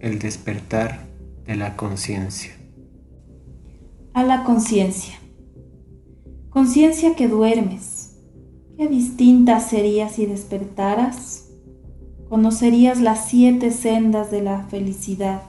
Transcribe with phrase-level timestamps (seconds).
[0.00, 1.06] el despertar
[1.44, 2.52] de la conciencia.
[4.14, 5.14] A la conciencia.
[6.50, 8.16] Conciencia que duermes.
[8.76, 11.50] ¿Qué distinta sería si despertaras?
[12.28, 15.42] Conocerías las siete sendas de la felicidad.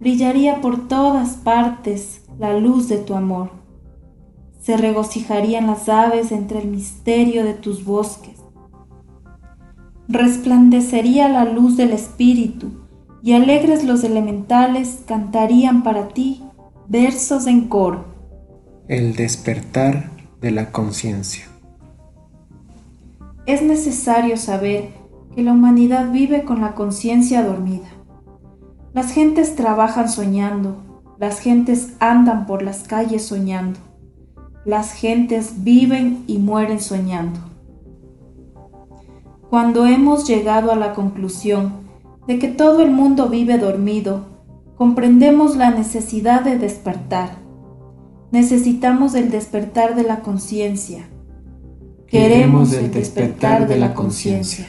[0.00, 3.50] Brillaría por todas partes la luz de tu amor.
[4.58, 8.40] Se regocijarían las aves entre el misterio de tus bosques.
[10.08, 12.83] Resplandecería la luz del espíritu
[13.24, 16.44] y alegres los elementales cantarían para ti
[16.88, 18.04] versos en coro.
[18.86, 20.10] El despertar
[20.42, 21.46] de la conciencia.
[23.46, 24.90] Es necesario saber
[25.34, 27.88] que la humanidad vive con la conciencia dormida.
[28.92, 30.76] Las gentes trabajan soñando,
[31.18, 33.80] las gentes andan por las calles soñando,
[34.66, 37.40] las gentes viven y mueren soñando.
[39.48, 41.83] Cuando hemos llegado a la conclusión
[42.26, 44.26] de que todo el mundo vive dormido,
[44.76, 47.36] comprendemos la necesidad de despertar.
[48.32, 51.08] Necesitamos el despertar de la conciencia.
[52.06, 54.66] Queremos el despertar de la conciencia.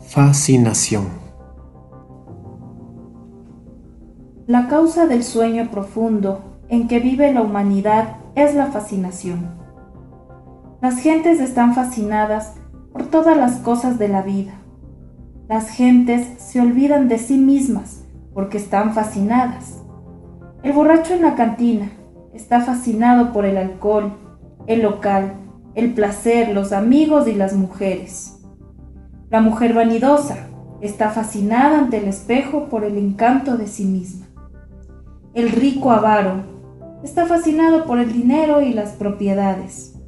[0.00, 1.06] Fascinación.
[4.46, 9.62] La causa del sueño profundo en que vive la humanidad es la fascinación.
[10.80, 12.54] Las gentes están fascinadas
[12.92, 14.61] por todas las cosas de la vida
[15.48, 19.82] las gentes se olvidan de sí mismas porque están fascinadas.
[20.62, 21.90] El borracho en la cantina
[22.32, 24.12] está fascinado por el alcohol,
[24.66, 25.34] el local,
[25.74, 28.38] el placer, los amigos y las mujeres.
[29.30, 30.48] La mujer vanidosa
[30.80, 34.26] está fascinada ante el espejo por el encanto de sí misma.
[35.34, 36.42] El rico avaro
[37.02, 39.98] está fascinado por el dinero y las propiedades.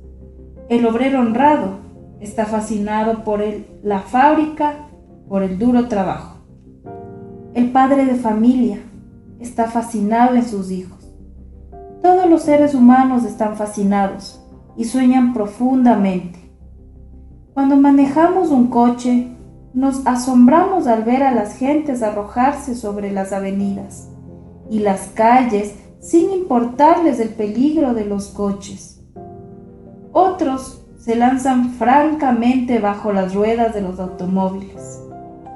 [0.69, 1.79] El obrero honrado
[2.21, 3.43] está fascinado por
[3.83, 4.84] la fábrica
[5.29, 6.39] por el duro trabajo.
[7.55, 8.79] El padre de familia
[9.41, 11.15] está fascinado en sus hijos.
[12.03, 14.45] Todos los seres humanos están fascinados
[14.77, 16.39] y sueñan profundamente.
[17.55, 19.29] Cuando manejamos un coche,
[19.73, 24.09] nos asombramos al ver a las gentes arrojarse sobre las avenidas
[24.71, 29.03] y las calles sin importarles el peligro de los coches.
[30.13, 35.01] Otros se lanzan francamente bajo las ruedas de los automóviles.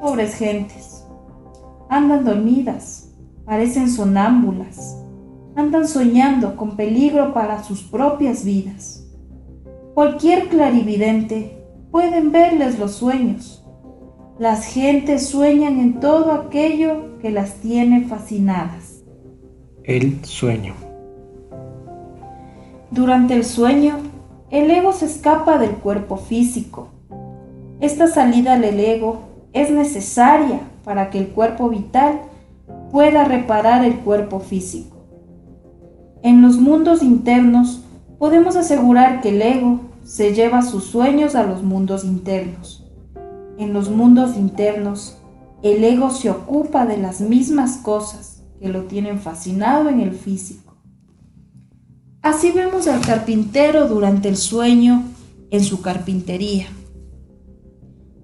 [0.01, 1.05] Pobres gentes.
[1.89, 3.15] Andan dormidas,
[3.45, 5.03] parecen sonámbulas,
[5.57, 9.05] andan soñando con peligro para sus propias vidas.
[9.95, 13.65] Cualquier clarividente pueden verles los sueños.
[14.39, 19.03] Las gentes sueñan en todo aquello que las tiene fascinadas.
[19.83, 20.75] El sueño.
[22.93, 23.97] Durante el sueño,
[24.51, 26.89] el ego se escapa del cuerpo físico.
[27.81, 32.21] Esta salida del ego es necesaria para que el cuerpo vital
[32.91, 34.97] pueda reparar el cuerpo físico.
[36.23, 37.83] En los mundos internos
[38.19, 42.85] podemos asegurar que el ego se lleva sus sueños a los mundos internos.
[43.59, 45.19] En los mundos internos,
[45.63, 50.77] el ego se ocupa de las mismas cosas que lo tienen fascinado en el físico.
[52.23, 55.05] Así vemos al carpintero durante el sueño
[55.51, 56.67] en su carpintería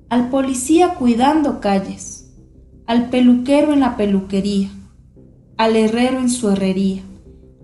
[0.09, 2.32] al policía cuidando calles,
[2.87, 4.70] al peluquero en la peluquería,
[5.56, 7.03] al herrero en su herrería,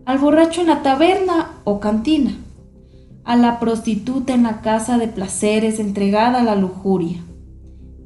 [0.07, 2.37] al borracho en la taberna o cantina,
[3.25, 7.23] a la prostituta en la casa de placeres entregada a la lujuria,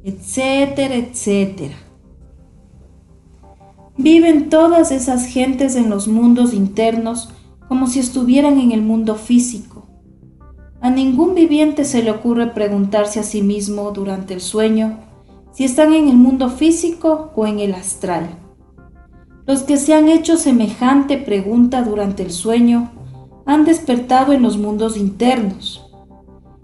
[0.03, 1.75] etcétera, etcétera.
[3.97, 7.29] Viven todas esas gentes en los mundos internos
[7.67, 9.74] como si estuvieran en el mundo físico
[10.85, 14.99] a ningún viviente se le ocurre preguntarse a sí mismo durante el sueño
[15.51, 18.29] si están en el mundo físico o en el astral.
[19.47, 22.91] Los que se han hecho semejante pregunta durante el sueño
[23.47, 25.91] han despertado en los mundos internos.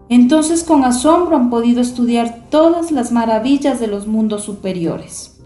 [0.08, 5.42] Entonces con asombro han podido estudiar todas las maravillas de los mundos superiores.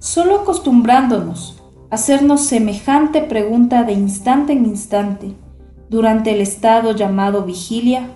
[0.00, 5.34] Solo acostumbrándonos a hacernos semejante pregunta de instante en instante,
[5.88, 8.10] durante el estado llamado vigilia,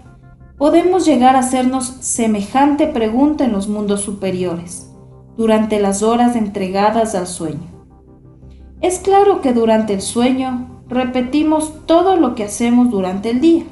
[0.58, 4.90] podemos llegar a hacernos semejante pregunta en los mundos superiores,
[5.36, 7.68] durante las horas entregadas al sueño.
[8.80, 13.64] Es claro que durante el sueño repetimos todo lo que hacemos durante el día.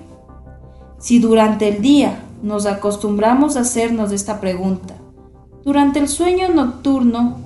[0.98, 4.94] Si durante el día nos acostumbramos a hacernos esta pregunta,
[5.64, 7.36] durante el sueño nocturno,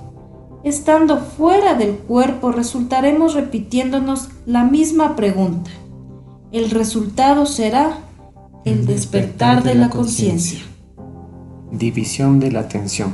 [0.63, 5.71] estando fuera del cuerpo, resultaremos repitiéndonos la misma pregunta
[6.53, 7.97] el resultado será
[8.63, 10.59] el despertar de la conciencia.
[11.71, 13.11] División de la atención.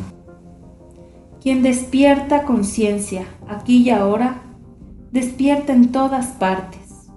[1.41, 4.41] Quien despierta conciencia aquí y ahora,
[5.13, 7.07] despierta en todas partes.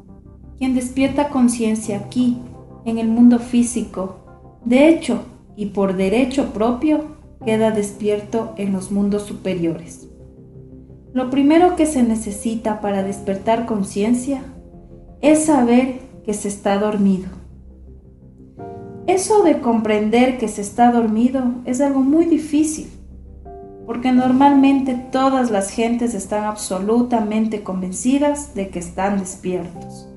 [0.59, 2.39] Quien despierta conciencia aquí,
[2.85, 5.25] en el mundo físico, de hecho
[5.57, 10.07] y por derecho propio, queda despierto en los mundos superiores.
[11.13, 14.45] Lo primero que se necesita para despertar conciencia
[15.21, 17.29] es saber que se está dormido.
[19.07, 22.89] Eso de comprender que se está dormido es algo muy difícil
[23.87, 30.09] porque normalmente todas las gentes están absolutamente convencidas de que están despiertos.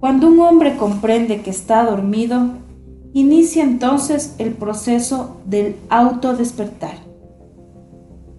[0.00, 2.48] Cuando un hombre comprende que está dormido,
[3.12, 6.96] inicia entonces el proceso del autodespertar.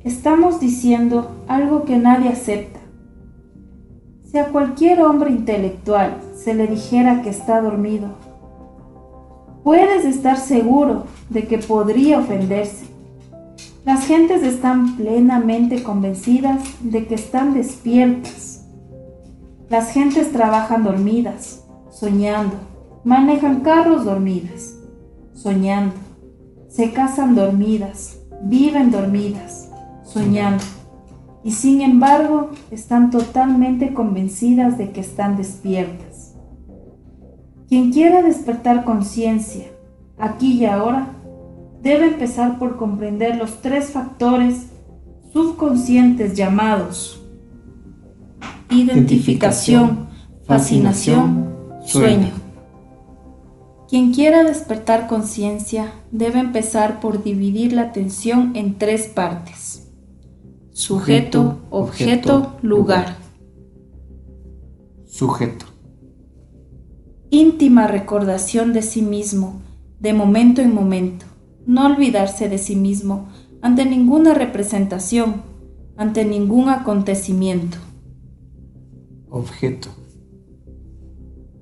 [0.03, 2.81] Estamos diciendo algo que nadie acepta.
[4.33, 8.07] Si a cualquier hombre intelectual se le dijera que está dormido,
[9.63, 12.87] puedes estar seguro de que podría ofenderse.
[13.85, 18.65] Las gentes están plenamente convencidas de que están despiertas.
[19.69, 22.55] Las gentes trabajan dormidas, soñando,
[23.03, 24.75] manejan carros dormidas,
[25.35, 25.93] soñando,
[26.69, 29.69] se casan dormidas, viven dormidas,
[30.03, 30.63] soñando,
[31.43, 36.35] y sin embargo están totalmente convencidas de que están despiertas.
[37.67, 39.65] Quien quiera despertar conciencia,
[40.17, 41.07] aquí y ahora,
[41.81, 44.67] debe empezar por comprender los tres factores
[45.31, 47.23] subconscientes llamados
[48.73, 50.07] identificación,
[50.45, 52.31] fascinación, sueño.
[53.87, 59.82] Quien quiera despertar conciencia debe empezar por dividir la atención en tres partes.
[60.73, 63.15] Sujeto, objeto, lugar.
[65.05, 65.65] Sujeto.
[67.29, 69.61] Íntima recordación de sí mismo,
[69.99, 71.25] de momento en momento
[71.65, 73.27] no olvidarse de sí mismo
[73.61, 75.43] ante ninguna representación,
[75.95, 77.77] ante ningún acontecimiento.
[79.29, 79.89] Objeto.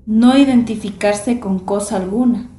[0.05, 2.49] No identificarse con cosa alguna,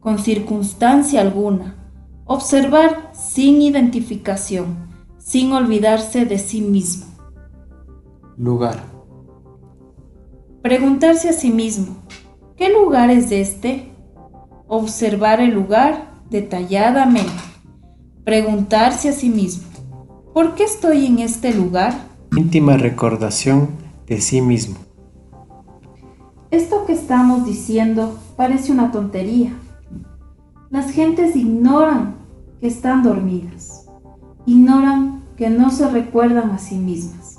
[0.00, 1.76] con circunstancia alguna.
[2.24, 4.87] Observar sin identificación,
[5.18, 7.06] sin olvidarse de sí mismo.
[8.36, 8.82] Lugar.
[10.62, 11.96] Preguntarse a sí mismo,
[12.56, 13.90] ¿qué lugar es este?
[14.66, 17.32] Observar el lugar detalladamente,
[18.24, 19.68] preguntarse a sí mismo,
[20.34, 21.94] ¿por qué estoy en este lugar?
[22.36, 23.68] Íntima recordación
[24.06, 24.76] de sí mismo.
[26.50, 29.52] Esto que estamos diciendo parece una tontería.
[30.70, 32.16] Las gentes ignoran
[32.60, 33.77] que están dormidas,
[34.48, 37.38] ignoran que no se recuerdan a sí mismas,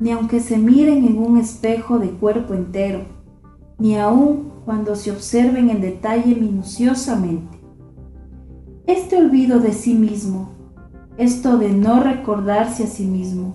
[0.00, 3.04] ni aunque se miren en un espejo de cuerpo entero,
[3.78, 7.58] ni aun cuando se observen en detalle minuciosamente.
[8.86, 10.50] Este olvido de sí mismo,
[11.16, 13.54] esto de no recordarse a sí mismo,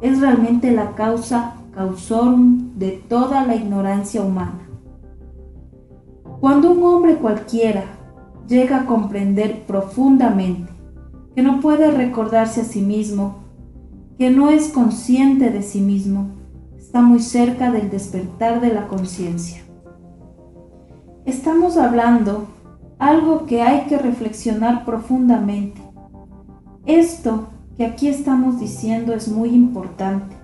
[0.00, 4.66] es realmente la causa causorum de toda la ignorancia humana.
[6.40, 7.84] Cuando un hombre cualquiera
[8.48, 10.71] llega a comprender profundamente
[11.34, 13.36] que no puede recordarse a sí mismo,
[14.18, 16.28] que no es consciente de sí mismo,
[16.76, 19.62] está muy cerca del despertar de la conciencia.
[21.24, 22.48] Estamos hablando
[22.98, 25.80] algo que hay que reflexionar profundamente.
[26.86, 30.36] Esto que aquí estamos diciendo es muy importante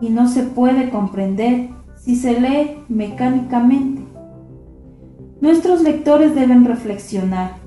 [0.00, 4.02] y no se puede comprender si se lee mecánicamente.
[5.40, 7.65] Nuestros lectores deben reflexionar.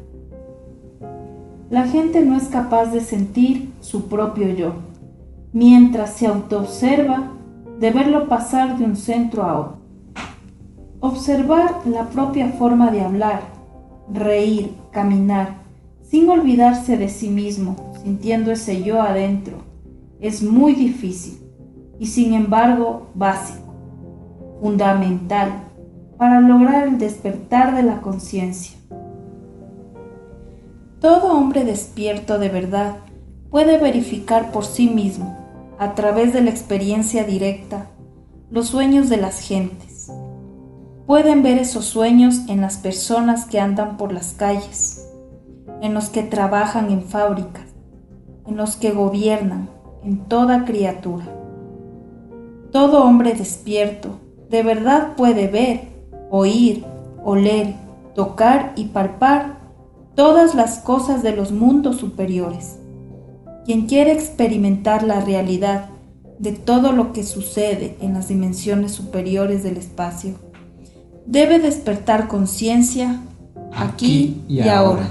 [1.70, 4.74] La gente no es capaz de sentir su propio yo,
[5.54, 7.32] mientras se autoobserva
[7.80, 9.78] de verlo pasar de un centro a otro.
[11.00, 13.42] Observar la propia forma de hablar,
[14.12, 15.58] reír, caminar,
[16.02, 19.58] sin olvidarse de sí mismo, sintiendo ese yo adentro,
[20.20, 21.40] es muy difícil
[22.00, 23.76] y sin embargo básico,
[24.60, 25.52] fundamental
[26.18, 28.76] para lograr el despertar de la conciencia.
[31.00, 32.98] Todo hombre despierto de verdad
[33.50, 35.38] puede verificar por sí mismo,
[35.78, 37.88] a través de la experiencia directa,
[38.52, 39.90] los sueños de las gentes
[41.10, 45.12] Pueden ver esos sueños en las personas que andan por las calles,
[45.82, 47.66] en los que trabajan en fábricas,
[48.46, 49.72] en los que gobiernan,
[50.04, 51.26] en toda criatura.
[52.72, 54.20] Todo hombre despierto
[54.52, 55.88] de verdad puede ver,
[56.30, 56.86] oír,
[57.24, 57.74] oler,
[58.14, 59.58] tocar y palpar
[60.20, 62.78] todas las cosas de los mundos superiores.
[63.64, 65.86] Quien quiere experimentar la realidad
[66.40, 70.34] de todo lo que sucede en las dimensiones superiores del espacio,
[71.26, 73.22] debe despertar conciencia
[73.72, 75.10] aquí, y ahora.